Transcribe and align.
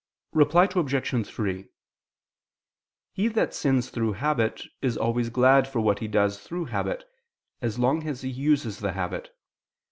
Reply 0.33 0.67
Obj. 0.75 1.27
3: 1.27 1.67
He 3.11 3.27
that 3.27 3.53
sins 3.53 3.91
through 3.91 4.13
habit 4.13 4.63
is 4.81 4.97
always 4.97 5.29
glad 5.29 5.67
for 5.67 5.79
what 5.79 5.99
he 5.99 6.07
does 6.07 6.39
through 6.39 6.65
habit, 6.65 7.03
as 7.61 7.77
long 7.77 8.03
as 8.07 8.21
he 8.23 8.29
uses 8.31 8.79
the 8.79 8.93
habit. 8.93 9.29